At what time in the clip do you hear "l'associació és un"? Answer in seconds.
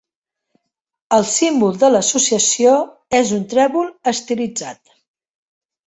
1.97-3.47